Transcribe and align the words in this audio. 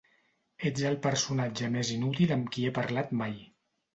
Ets 0.69 0.85
el 0.91 0.95
personatge 1.03 1.69
més 1.77 1.91
inútil 1.97 2.35
amb 2.37 2.51
qui 2.55 2.65
he 2.71 2.75
parlat 2.81 3.15
mai. 3.23 3.37